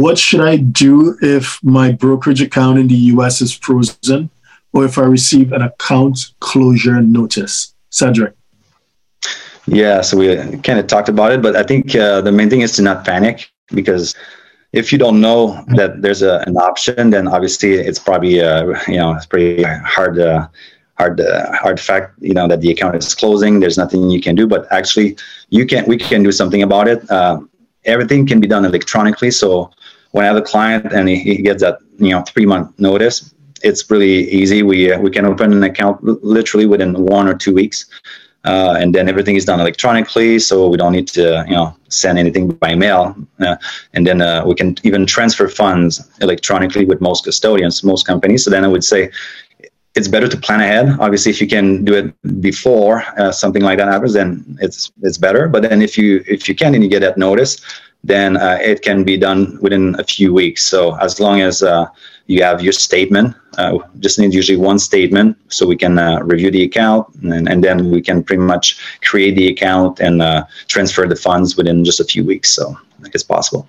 what 0.00 0.18
should 0.18 0.40
I 0.40 0.56
do 0.56 1.16
if 1.22 1.58
my 1.62 1.92
brokerage 1.92 2.42
account 2.42 2.78
in 2.78 2.88
the 2.88 3.00
US 3.14 3.40
is 3.40 3.52
frozen 3.52 4.30
or 4.72 4.84
if 4.84 4.98
I 4.98 5.02
receive 5.02 5.52
an 5.52 5.62
account 5.62 6.18
closure 6.40 7.00
notice? 7.00 7.74
Cedric. 7.90 8.34
Yeah, 9.66 10.00
so 10.02 10.16
we 10.18 10.36
kind 10.58 10.78
of 10.78 10.86
talked 10.86 11.08
about 11.08 11.32
it, 11.32 11.42
but 11.42 11.56
I 11.56 11.62
think 11.62 11.96
uh, 11.96 12.20
the 12.20 12.30
main 12.30 12.50
thing 12.50 12.60
is 12.60 12.72
to 12.76 12.82
not 12.82 13.04
panic 13.04 13.50
because 13.72 14.14
if 14.72 14.92
you 14.92 14.98
don't 14.98 15.20
know 15.20 15.64
that 15.68 16.02
there's 16.02 16.22
a, 16.22 16.44
an 16.46 16.56
option, 16.56 17.10
then 17.10 17.26
obviously 17.26 17.74
it's 17.74 17.98
probably 17.98 18.40
uh, 18.40 18.78
you 18.86 18.96
know 18.96 19.12
it's 19.14 19.26
pretty 19.26 19.62
hard 19.62 20.20
uh, 20.20 20.46
hard 20.98 21.20
uh, 21.20 21.52
hard 21.56 21.80
fact 21.80 22.14
you 22.20 22.34
know 22.34 22.46
that 22.46 22.60
the 22.60 22.70
account 22.70 22.94
is 22.94 23.14
closing. 23.14 23.58
There's 23.58 23.78
nothing 23.78 24.10
you 24.10 24.20
can 24.20 24.36
do, 24.36 24.46
but 24.46 24.70
actually 24.70 25.16
you 25.48 25.66
can 25.66 25.84
we 25.86 25.96
can 25.96 26.22
do 26.22 26.30
something 26.30 26.62
about 26.62 26.86
it. 26.86 27.10
Uh, 27.10 27.40
everything 27.86 28.26
can 28.26 28.40
be 28.40 28.46
done 28.46 28.64
electronically. 28.64 29.30
So 29.30 29.70
when 30.16 30.24
I 30.24 30.28
have 30.28 30.36
a 30.36 30.42
client 30.42 30.92
and 30.94 31.08
he, 31.10 31.16
he 31.18 31.42
gets 31.42 31.62
that 31.62 31.78
you 31.98 32.10
know 32.10 32.22
three 32.22 32.46
month 32.46 32.66
notice, 32.78 33.34
it's 33.62 33.88
really 33.90 34.30
easy. 34.30 34.62
We 34.62 34.92
uh, 34.92 34.98
we 34.98 35.10
can 35.10 35.26
open 35.26 35.52
an 35.52 35.62
account 35.62 36.02
literally 36.36 36.66
within 36.66 36.94
one 36.94 37.28
or 37.28 37.34
two 37.34 37.52
weeks. 37.52 37.86
Uh, 38.44 38.76
and 38.80 38.94
then 38.94 39.08
everything 39.08 39.34
is 39.34 39.44
done 39.44 39.58
electronically, 39.58 40.38
so 40.38 40.68
we 40.68 40.76
don't 40.76 40.92
need 40.92 41.08
to, 41.08 41.44
you 41.48 41.56
know, 41.56 41.76
send 41.88 42.16
anything 42.16 42.46
by 42.48 42.76
mail. 42.76 43.16
Uh, 43.40 43.56
and 43.92 44.06
then 44.06 44.20
uh, 44.20 44.44
we 44.46 44.54
can 44.54 44.76
even 44.84 45.04
transfer 45.04 45.48
funds 45.48 46.08
electronically 46.20 46.84
with 46.84 47.00
most 47.00 47.24
custodians, 47.24 47.82
most 47.82 48.06
companies. 48.06 48.44
So 48.44 48.50
then 48.50 48.64
I 48.64 48.68
would 48.68 48.84
say 48.84 49.10
it's 49.96 50.06
better 50.06 50.28
to 50.28 50.36
plan 50.36 50.60
ahead. 50.60 50.96
Obviously, 51.00 51.30
if 51.32 51.40
you 51.40 51.48
can 51.48 51.84
do 51.84 51.94
it 51.94 52.40
before 52.40 53.02
uh, 53.18 53.32
something 53.32 53.62
like 53.62 53.78
that 53.78 53.88
happens, 53.88 54.12
then 54.12 54.56
it's 54.60 54.92
it's 55.02 55.18
better. 55.18 55.48
But 55.48 55.62
then 55.62 55.82
if 55.82 55.98
you 55.98 56.22
if 56.28 56.48
you 56.48 56.54
can 56.54 56.72
and 56.74 56.84
you 56.84 56.88
get 56.88 57.00
that 57.00 57.18
notice, 57.18 57.60
then 58.06 58.36
uh, 58.36 58.58
it 58.60 58.82
can 58.82 59.04
be 59.04 59.16
done 59.16 59.58
within 59.60 59.96
a 59.98 60.04
few 60.04 60.32
weeks. 60.32 60.64
So 60.64 60.96
as 60.96 61.18
long 61.18 61.40
as 61.40 61.62
uh, 61.62 61.86
you 62.26 62.42
have 62.42 62.62
your 62.62 62.72
statement, 62.72 63.34
uh, 63.58 63.78
just 64.00 64.18
need 64.18 64.32
usually 64.32 64.58
one 64.58 64.78
statement, 64.78 65.36
so 65.48 65.66
we 65.66 65.76
can 65.76 65.98
uh, 65.98 66.20
review 66.22 66.50
the 66.50 66.62
account, 66.62 67.06
and, 67.22 67.48
and, 67.48 67.64
then 67.64 67.90
we 67.90 68.02
can 68.02 68.22
pretty 68.22 68.42
much 68.42 68.78
create 69.02 69.34
the 69.34 69.48
account 69.48 69.98
and 70.00 70.20
uh, 70.20 70.44
transfer 70.68 71.06
the 71.06 71.16
funds 71.16 71.56
within 71.56 71.84
just 71.84 72.00
a 72.00 72.04
few 72.04 72.24
weeks. 72.24 72.50
So 72.50 72.76
I 72.98 73.02
think 73.02 73.14
it's 73.14 73.24
possible. 73.24 73.66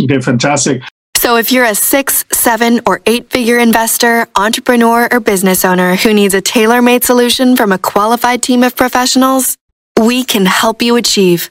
Okay, 0.00 0.20
fantastic. 0.20 0.82
So 1.16 1.36
if 1.36 1.50
you're 1.50 1.64
a 1.64 1.74
six, 1.74 2.24
seven, 2.30 2.80
or 2.86 3.00
eight 3.06 3.30
figure 3.30 3.58
investor, 3.58 4.28
entrepreneur, 4.36 5.08
or 5.10 5.18
business 5.18 5.64
owner 5.64 5.96
who 5.96 6.14
needs 6.14 6.34
a 6.34 6.40
tailor 6.40 6.80
made 6.80 7.02
solution 7.02 7.56
from 7.56 7.72
a 7.72 7.78
qualified 7.78 8.42
team 8.42 8.62
of 8.62 8.76
professionals, 8.76 9.56
we 9.98 10.22
can 10.22 10.46
help 10.46 10.82
you 10.82 10.94
achieve 10.96 11.50